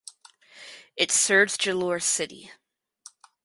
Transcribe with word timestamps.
It 0.97 1.11
serves 1.11 1.57
Jalor 1.59 2.01
city. 2.01 2.49